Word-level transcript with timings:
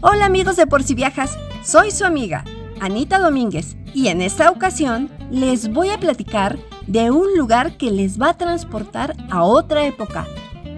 Hola 0.00 0.26
amigos 0.26 0.54
de 0.54 0.68
Por 0.68 0.84
si 0.84 0.94
Viajas, 0.94 1.36
soy 1.64 1.90
su 1.90 2.04
amiga, 2.04 2.44
Anita 2.78 3.18
Domínguez, 3.18 3.76
y 3.92 4.06
en 4.06 4.22
esta 4.22 4.48
ocasión 4.48 5.10
les 5.32 5.72
voy 5.72 5.88
a 5.88 5.98
platicar 5.98 6.56
de 6.86 7.10
un 7.10 7.36
lugar 7.36 7.76
que 7.76 7.90
les 7.90 8.20
va 8.20 8.30
a 8.30 8.38
transportar 8.38 9.16
a 9.28 9.42
otra 9.42 9.84
época. 9.86 10.24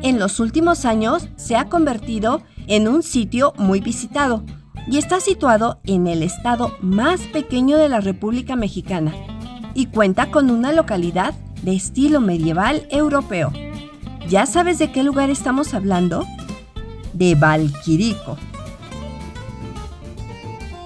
En 0.03 0.19
los 0.19 0.41
últimos 0.41 0.87
años 0.87 1.29
se 1.37 1.55
ha 1.55 1.69
convertido 1.69 2.41
en 2.67 2.89
un 2.89 3.03
sitio 3.03 3.53
muy 3.59 3.81
visitado 3.81 4.43
y 4.87 4.97
está 4.97 5.21
situado 5.21 5.83
en 5.85 6.07
el 6.07 6.23
estado 6.23 6.75
más 6.81 7.21
pequeño 7.27 7.77
de 7.77 7.91
la 7.91 8.01
República 8.01 8.57
Mexicana 8.57 9.13
y 9.75 9.87
cuenta 9.87 10.31
con 10.31 10.51
una 10.51 10.73
localidad 10.73 11.35
de 11.61 11.77
estilo 11.77 12.23
medieval 12.23 12.89
europeo. 12.91 13.53
¿Ya 14.31 14.47
sabes 14.47 14.79
de 14.79 14.91
qué 14.93 15.03
lugar 15.03 15.29
estamos 15.29 15.75
hablando? 15.75 16.25
De 17.13 17.35
Valquirico. 17.35 18.39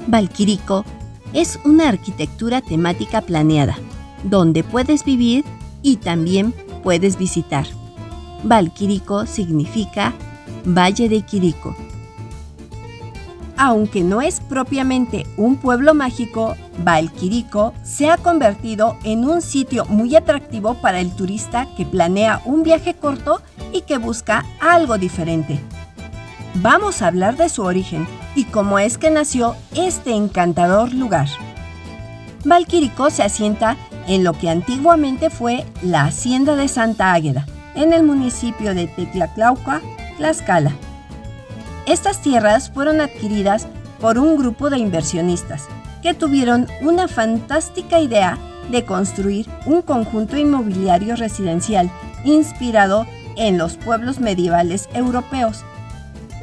Valquirico 0.06 0.84
es 1.32 1.58
una 1.64 1.88
arquitectura 1.88 2.60
temática 2.60 3.22
planeada, 3.22 3.76
donde 4.22 4.62
puedes 4.62 5.04
vivir 5.04 5.44
y 5.82 5.96
también 5.96 6.54
puedes 6.82 7.16
visitar. 7.16 7.66
Valquirico 8.42 9.26
significa 9.26 10.12
Valle 10.66 11.08
de 11.08 11.22
Quirico. 11.22 11.74
Aunque 13.56 14.02
no 14.02 14.20
es 14.20 14.40
propiamente 14.40 15.26
un 15.36 15.56
pueblo 15.56 15.94
mágico, 15.94 16.56
Valquirico 16.78 17.72
se 17.82 18.10
ha 18.10 18.16
convertido 18.16 18.96
en 19.04 19.24
un 19.24 19.40
sitio 19.40 19.86
muy 19.86 20.14
atractivo 20.16 20.74
para 20.74 21.00
el 21.00 21.14
turista 21.14 21.68
que 21.76 21.86
planea 21.86 22.42
un 22.44 22.62
viaje 22.62 22.94
corto 22.94 23.40
y 23.72 23.82
que 23.82 23.98
busca 23.98 24.44
algo 24.60 24.98
diferente. 24.98 25.60
Vamos 26.58 27.02
a 27.02 27.08
hablar 27.08 27.36
de 27.36 27.48
su 27.48 27.62
origen 27.62 28.06
y 28.36 28.44
cómo 28.44 28.78
es 28.78 28.96
que 28.96 29.10
nació 29.10 29.56
este 29.74 30.12
encantador 30.12 30.94
lugar. 30.94 31.28
Valquirico 32.44 33.10
se 33.10 33.24
asienta 33.24 33.76
en 34.06 34.22
lo 34.22 34.34
que 34.34 34.48
antiguamente 34.48 35.30
fue 35.30 35.66
la 35.82 36.04
hacienda 36.04 36.54
de 36.54 36.68
Santa 36.68 37.12
Águeda, 37.12 37.46
en 37.74 37.92
el 37.92 38.04
municipio 38.04 38.72
de 38.72 38.86
Teclaclauca, 38.86 39.82
Tlaxcala. 40.16 40.72
Estas 41.86 42.22
tierras 42.22 42.70
fueron 42.70 43.00
adquiridas 43.00 43.66
por 44.00 44.18
un 44.18 44.36
grupo 44.36 44.70
de 44.70 44.78
inversionistas 44.78 45.64
que 46.02 46.14
tuvieron 46.14 46.68
una 46.82 47.08
fantástica 47.08 47.98
idea 47.98 48.38
de 48.70 48.84
construir 48.84 49.48
un 49.66 49.82
conjunto 49.82 50.36
inmobiliario 50.36 51.16
residencial 51.16 51.90
inspirado 52.24 53.06
en 53.36 53.58
los 53.58 53.76
pueblos 53.76 54.20
medievales 54.20 54.88
europeos. 54.94 55.64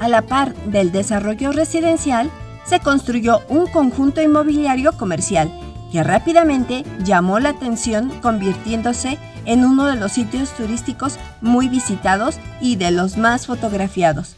A 0.02 0.08
la 0.08 0.24
par 0.24 0.56
del 0.66 0.92
desarrollo 0.92 1.52
residencial, 1.52 2.32
se 2.66 2.80
construyó 2.80 3.42
un 3.50 3.68
conjunto 3.68 4.20
inmobiliario 4.20 4.94
comercial 4.94 5.52
que 5.92 6.02
rápidamente 6.02 6.84
llamó 7.04 7.38
la 7.38 7.50
atención 7.50 8.10
convirtiéndose 8.20 9.20
en 9.46 9.64
uno 9.64 9.86
de 9.86 9.98
los 9.98 10.14
sitios 10.14 10.50
turísticos 10.58 11.20
muy 11.40 11.70
visitados 11.70 12.40
y 12.62 12.78
de 12.78 12.90
los 12.90 13.18
más 13.18 13.46
fotografiados. 13.46 14.38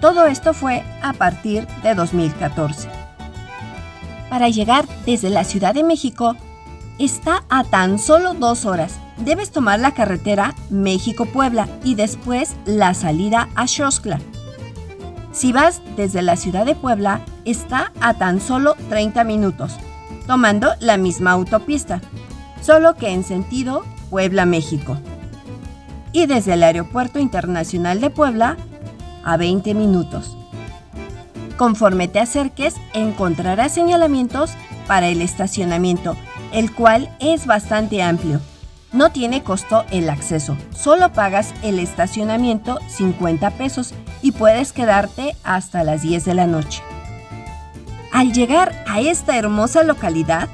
Todo 0.00 0.26
esto 0.26 0.52
fue 0.54 0.82
a 1.02 1.12
partir 1.12 1.68
de 1.84 1.94
2014. 1.94 2.88
Para 4.28 4.48
llegar 4.48 4.86
desde 5.06 5.30
la 5.30 5.44
Ciudad 5.44 5.72
de 5.72 5.84
México, 5.84 6.34
está 6.98 7.44
a 7.48 7.62
tan 7.62 8.00
solo 8.00 8.34
dos 8.34 8.64
horas. 8.64 8.94
Debes 9.18 9.52
tomar 9.52 9.78
la 9.78 9.94
carretera 9.94 10.56
México-Puebla 10.70 11.68
y 11.84 11.94
después 11.94 12.56
la 12.64 12.92
salida 12.92 13.48
a 13.54 13.68
Xoxtla. 13.68 14.18
Si 15.36 15.52
vas 15.52 15.82
desde 15.96 16.22
la 16.22 16.36
ciudad 16.36 16.64
de 16.64 16.74
Puebla, 16.74 17.20
está 17.44 17.92
a 18.00 18.14
tan 18.14 18.40
solo 18.40 18.74
30 18.88 19.22
minutos, 19.24 19.76
tomando 20.26 20.70
la 20.80 20.96
misma 20.96 21.32
autopista, 21.32 22.00
solo 22.62 22.94
que 22.94 23.10
en 23.10 23.22
sentido 23.22 23.84
Puebla-México. 24.08 24.96
Y 26.12 26.24
desde 26.24 26.54
el 26.54 26.62
Aeropuerto 26.62 27.18
Internacional 27.18 28.00
de 28.00 28.08
Puebla, 28.08 28.56
a 29.24 29.36
20 29.36 29.74
minutos. 29.74 30.38
Conforme 31.58 32.08
te 32.08 32.20
acerques, 32.20 32.76
encontrarás 32.94 33.74
señalamientos 33.74 34.52
para 34.86 35.08
el 35.08 35.20
estacionamiento, 35.20 36.16
el 36.50 36.72
cual 36.72 37.14
es 37.20 37.44
bastante 37.44 38.02
amplio. 38.02 38.40
No 38.90 39.12
tiene 39.12 39.42
costo 39.42 39.84
el 39.90 40.08
acceso, 40.08 40.56
solo 40.74 41.12
pagas 41.12 41.52
el 41.62 41.78
estacionamiento 41.78 42.78
50 42.88 43.50
pesos 43.50 43.92
y 44.22 44.32
puedes 44.32 44.72
quedarte 44.72 45.36
hasta 45.44 45.84
las 45.84 46.02
10 46.02 46.24
de 46.24 46.34
la 46.34 46.46
noche. 46.46 46.82
Al 48.12 48.32
llegar 48.32 48.72
a 48.86 49.00
esta 49.00 49.36
hermosa 49.36 49.82
localidad, 49.82 50.48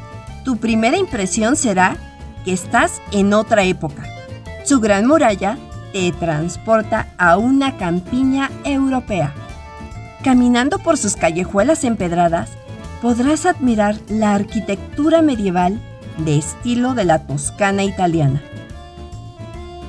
tu 0.45 0.57
primera 0.57 0.97
impresión 0.97 1.57
será 1.57 1.97
que 2.45 2.53
estás 2.53 3.01
en 3.13 3.33
otra 3.33 3.63
época. 3.65 4.03
Su 4.65 4.81
gran 4.81 5.07
muralla 5.07 5.59
te 5.93 6.11
transporta 6.13 7.09
a 7.19 7.37
una 7.37 7.77
campiña 7.77 8.51
europea. 8.65 9.33
Caminando 10.25 10.79
por 10.79 10.97
sus 10.97 11.17
callejuelas 11.17 11.85
empedradas, 11.85 12.51
podrás 13.01 13.47
admirar 13.47 13.97
la 14.09 14.35
arquitectura 14.35 15.23
medieval 15.23 15.81
de 16.19 16.39
estilo 16.39 16.95
de 16.95 17.05
la 17.05 17.27
Toscana 17.27 17.85
italiana. 17.85 18.43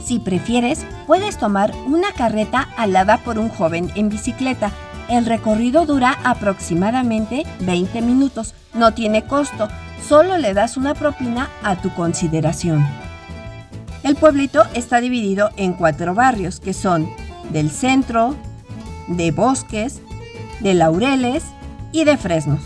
Si 0.04 0.20
prefieres, 0.20 0.86
puedes 1.08 1.38
tomar 1.38 1.74
una 1.86 2.12
carreta 2.12 2.68
alada 2.78 3.20
por 3.20 3.40
un 3.40 3.50
joven 3.50 3.90
en 3.96 4.10
bicicleta. 4.10 4.72
El 5.10 5.26
recorrido 5.26 5.86
dura 5.86 6.18
aproximadamente 6.24 7.44
20 7.62 8.02
minutos, 8.02 8.54
no 8.74 8.94
tiene 8.94 9.24
costo, 9.24 9.70
solo 10.08 10.38
le 10.38 10.54
das 10.54 10.76
una 10.76 10.94
propina 10.94 11.50
a 11.64 11.78
tu 11.78 11.94
consideración. 11.94 12.86
El 14.04 14.18
pueblito 14.18 14.64
está 14.74 15.00
dividido 15.00 15.52
en 15.56 15.74
cuatro 15.74 16.14
barrios 16.14 16.60
que 16.60 16.74
son 16.74 17.10
del 17.52 17.72
centro, 17.72 18.36
de 19.08 19.32
bosques, 19.32 20.02
de 20.60 20.74
laureles 20.74 21.44
y 21.94 22.04
de 22.04 22.18
fresnos. 22.18 22.60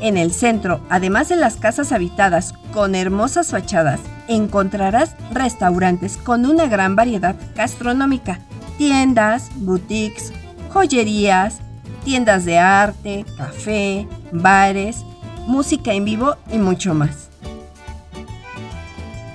En 0.00 0.18
el 0.18 0.32
centro, 0.32 0.82
además 0.90 1.30
de 1.30 1.36
las 1.36 1.56
casas 1.56 1.92
habitadas 1.92 2.52
con 2.74 2.94
hermosas 2.94 3.50
fachadas, 3.50 4.00
encontrarás 4.28 5.14
restaurantes 5.32 6.16
con 6.16 6.46
una 6.46 6.66
gran 6.66 6.96
variedad 6.96 7.36
gastronómica, 7.54 8.40
tiendas, 8.78 9.50
boutiques, 9.56 10.32
joyerías, 10.72 11.60
tiendas 12.04 12.44
de 12.44 12.58
arte, 12.58 13.24
café, 13.36 14.06
bares, 14.32 15.04
música 15.46 15.92
en 15.92 16.04
vivo 16.04 16.36
y 16.52 16.58
mucho 16.58 16.94
más. 16.94 17.28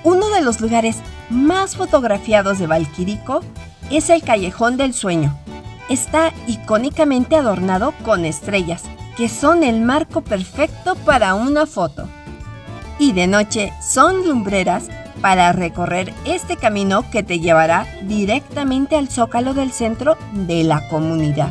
Uno 0.04 0.28
de 0.30 0.40
los 0.40 0.60
lugares 0.60 0.98
más 1.28 1.76
fotografiados 1.76 2.58
de 2.58 2.66
Valquirico 2.66 3.42
es 3.90 4.10
el 4.10 4.22
Callejón 4.22 4.76
del 4.76 4.94
Sueño. 4.94 5.36
Está 5.88 6.32
icónicamente 6.46 7.36
adornado 7.36 7.92
con 8.04 8.24
estrellas, 8.24 8.82
que 9.16 9.28
son 9.28 9.62
el 9.62 9.80
marco 9.80 10.22
perfecto 10.22 10.94
para 10.94 11.34
una 11.34 11.66
foto. 11.66 12.08
Y 13.00 13.12
de 13.12 13.26
noche 13.26 13.72
son 13.80 14.28
lumbreras 14.28 14.90
para 15.22 15.52
recorrer 15.52 16.12
este 16.26 16.58
camino 16.58 17.10
que 17.10 17.22
te 17.22 17.40
llevará 17.40 17.86
directamente 18.02 18.94
al 18.94 19.08
zócalo 19.08 19.54
del 19.54 19.72
centro 19.72 20.18
de 20.34 20.64
la 20.64 20.86
comunidad. 20.90 21.50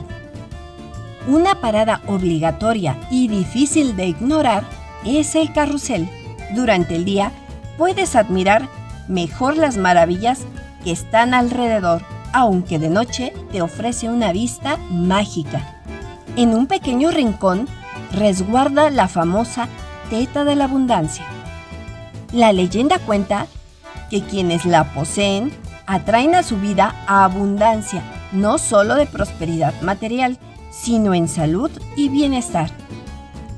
Una 1.27 1.59
parada 1.59 2.01
obligatoria 2.05 2.99
y 3.09 3.27
difícil 3.29 3.95
de 3.95 4.05
ignorar 4.05 4.63
es 5.03 5.33
el 5.33 5.51
carrusel. 5.51 6.07
Durante 6.53 6.95
el 6.95 7.03
día 7.03 7.31
puedes 7.79 8.15
admirar 8.15 8.69
mejor 9.07 9.57
las 9.57 9.75
maravillas 9.75 10.41
que 10.83 10.91
están 10.91 11.33
alrededor, 11.33 12.03
aunque 12.31 12.77
de 12.77 12.89
noche 12.89 13.33
te 13.51 13.63
ofrece 13.63 14.07
una 14.07 14.31
vista 14.31 14.77
mágica. 14.91 15.79
En 16.35 16.53
un 16.53 16.67
pequeño 16.67 17.09
rincón 17.09 17.67
resguarda 18.11 18.91
la 18.91 19.07
famosa 19.07 19.67
teta 20.11 20.43
de 20.43 20.55
la 20.55 20.65
abundancia. 20.65 21.25
La 22.31 22.53
leyenda 22.53 22.99
cuenta 22.99 23.47
que 24.11 24.21
quienes 24.21 24.65
la 24.65 24.93
poseen 24.93 25.51
atraen 25.87 26.35
a 26.35 26.43
su 26.43 26.57
vida 26.57 26.95
a 27.07 27.23
abundancia, 27.23 28.03
no 28.31 28.59
solo 28.59 28.95
de 28.95 29.07
prosperidad 29.07 29.73
material, 29.81 30.37
sino 30.69 31.15
en 31.15 31.27
salud 31.27 31.71
y 31.95 32.09
bienestar. 32.09 32.69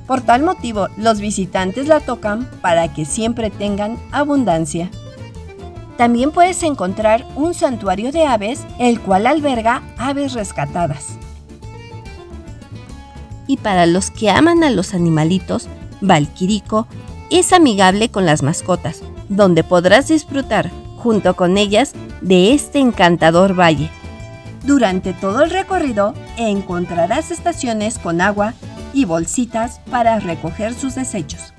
Por 0.08 0.22
tal 0.22 0.44
motivo, 0.44 0.88
los 0.98 1.20
visitantes 1.20 1.88
la 1.88 2.00
tocan 2.00 2.50
para 2.62 2.94
que 2.94 3.04
siempre 3.04 3.50
tengan 3.50 3.98
abundancia. 4.12 4.90
También 5.98 6.32
puedes 6.32 6.64
encontrar 6.64 7.26
un 7.36 7.54
santuario 7.54 8.14
de 8.14 8.26
aves, 8.26 8.62
el 8.80 9.02
cual 9.02 9.28
alberga 9.28 9.84
aves 9.98 10.34
rescatadas. 10.34 11.18
Y 13.48 13.58
para 13.58 13.86
los 13.86 14.12
que 14.12 14.30
aman 14.30 14.64
a 14.64 14.72
los 14.72 14.94
animalitos, 14.94 15.68
Valquirico 16.00 16.88
es 17.40 17.54
amigable 17.54 18.12
con 18.12 18.26
las 18.26 18.44
mascotas, 18.44 19.02
donde 19.30 19.64
podrás 19.64 20.10
disfrutar 20.10 20.70
junto 20.98 21.36
con 21.36 21.58
ellas 21.58 21.94
de 22.22 22.54
este 22.54 22.80
encantador 22.80 23.58
valle. 23.60 23.90
Durante 24.64 25.14
todo 25.14 25.42
el 25.42 25.50
recorrido 25.50 26.14
encontrarás 26.38 27.32
estaciones 27.32 27.98
con 27.98 28.22
agua 28.22 28.54
y 28.94 29.06
bolsitas 29.06 29.80
para 29.90 30.20
recoger 30.20 30.74
sus 30.74 30.96
desechos. 30.96 31.54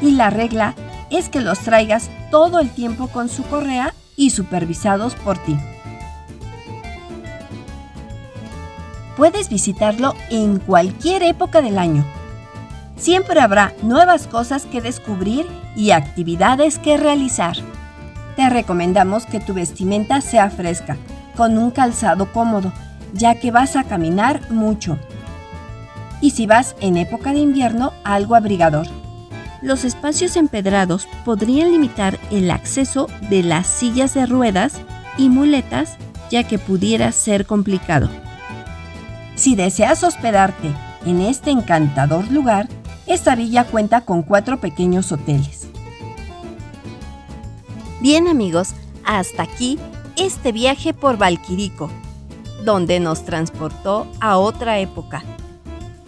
Y 0.00 0.12
la 0.12 0.30
regla 0.30 0.74
es 1.10 1.28
que 1.28 1.40
los 1.40 1.58
traigas 1.58 2.08
todo 2.30 2.60
el 2.60 2.70
tiempo 2.70 3.08
con 3.08 3.28
su 3.28 3.42
correa 3.42 3.94
y 4.16 4.30
supervisados 4.30 5.14
por 5.16 5.38
ti. 5.38 5.56
Puedes 9.16 9.48
visitarlo 9.48 10.14
en 10.30 10.58
cualquier 10.58 11.22
época 11.22 11.62
del 11.62 11.78
año. 11.78 12.04
Siempre 12.96 13.40
habrá 13.40 13.74
nuevas 13.82 14.26
cosas 14.26 14.64
que 14.64 14.80
descubrir 14.80 15.46
y 15.76 15.90
actividades 15.90 16.78
que 16.78 16.96
realizar. 16.96 17.56
Te 18.36 18.48
recomendamos 18.48 19.26
que 19.26 19.40
tu 19.40 19.54
vestimenta 19.54 20.20
sea 20.20 20.50
fresca 20.50 20.96
con 21.36 21.58
un 21.58 21.70
calzado 21.70 22.32
cómodo, 22.32 22.72
ya 23.12 23.34
que 23.34 23.50
vas 23.50 23.76
a 23.76 23.84
caminar 23.84 24.50
mucho. 24.50 24.98
Y 26.22 26.30
si 26.30 26.46
vas 26.46 26.74
en 26.80 26.96
época 26.96 27.32
de 27.32 27.40
invierno, 27.40 27.92
algo 28.04 28.34
abrigador. 28.34 28.86
Los 29.60 29.84
espacios 29.84 30.36
empedrados 30.36 31.06
podrían 31.24 31.72
limitar 31.72 32.18
el 32.30 32.50
acceso 32.50 33.08
de 33.28 33.42
las 33.42 33.66
sillas 33.66 34.14
de 34.14 34.24
ruedas 34.24 34.80
y 35.18 35.28
muletas, 35.28 35.96
ya 36.30 36.44
que 36.44 36.58
pudiera 36.58 37.12
ser 37.12 37.46
complicado. 37.46 38.08
Si 39.34 39.54
deseas 39.54 40.02
hospedarte 40.02 40.72
en 41.04 41.20
este 41.20 41.50
encantador 41.50 42.30
lugar, 42.30 42.68
esta 43.06 43.36
villa 43.36 43.64
cuenta 43.64 44.00
con 44.00 44.22
cuatro 44.22 44.58
pequeños 44.58 45.12
hoteles. 45.12 45.68
Bien 48.00 48.28
amigos, 48.28 48.74
hasta 49.04 49.42
aquí 49.42 49.78
este 50.16 50.52
viaje 50.52 50.92
por 50.92 51.16
Valquirico, 51.16 51.90
donde 52.64 53.00
nos 53.00 53.24
transportó 53.24 54.06
a 54.20 54.38
otra 54.38 54.78
época, 54.80 55.22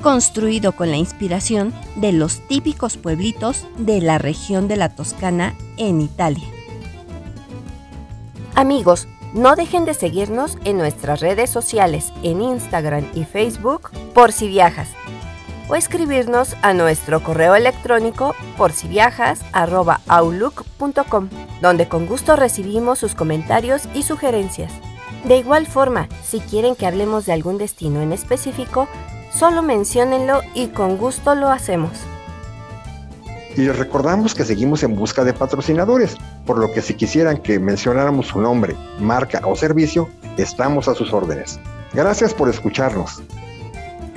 construido 0.02 0.72
con 0.72 0.90
la 0.90 0.96
inspiración 0.96 1.72
de 1.96 2.12
los 2.12 2.46
típicos 2.46 2.96
pueblitos 2.96 3.66
de 3.78 4.00
la 4.00 4.18
región 4.18 4.68
de 4.68 4.76
la 4.76 4.94
Toscana 4.94 5.54
en 5.76 6.00
Italia. 6.00 6.46
Amigos, 8.54 9.06
no 9.34 9.54
dejen 9.56 9.84
de 9.84 9.94
seguirnos 9.94 10.56
en 10.64 10.78
nuestras 10.78 11.20
redes 11.20 11.50
sociales 11.50 12.12
en 12.22 12.40
Instagram 12.42 13.06
y 13.14 13.24
Facebook 13.24 13.90
por 14.14 14.32
si 14.32 14.48
viajas 14.48 14.88
o 15.68 15.74
escribirnos 15.74 16.56
a 16.62 16.72
nuestro 16.72 17.22
correo 17.22 17.54
electrónico 17.54 18.34
por 18.56 18.72
si 18.72 18.88
viajas 18.88 19.40
donde 21.60 21.88
con 21.88 22.06
gusto 22.06 22.36
recibimos 22.36 22.98
sus 22.98 23.14
comentarios 23.14 23.88
y 23.94 24.02
sugerencias. 24.02 24.72
De 25.24 25.36
igual 25.36 25.66
forma, 25.66 26.08
si 26.24 26.40
quieren 26.40 26.74
que 26.74 26.86
hablemos 26.86 27.26
de 27.26 27.32
algún 27.32 27.58
destino 27.58 28.00
en 28.00 28.12
específico, 28.12 28.88
solo 29.32 29.62
menciónenlo 29.62 30.42
y 30.54 30.68
con 30.68 30.96
gusto 30.96 31.34
lo 31.34 31.48
hacemos. 31.48 31.90
Y 33.56 33.62
les 33.62 33.76
recordamos 33.76 34.34
que 34.34 34.44
seguimos 34.44 34.84
en 34.84 34.94
busca 34.94 35.24
de 35.24 35.32
patrocinadores, 35.32 36.16
por 36.46 36.58
lo 36.58 36.72
que 36.72 36.80
si 36.80 36.94
quisieran 36.94 37.38
que 37.38 37.58
mencionáramos 37.58 38.28
su 38.28 38.40
nombre, 38.40 38.76
marca 39.00 39.42
o 39.44 39.56
servicio, 39.56 40.08
estamos 40.36 40.86
a 40.86 40.94
sus 40.94 41.12
órdenes. 41.12 41.58
Gracias 41.92 42.32
por 42.32 42.48
escucharnos. 42.48 43.20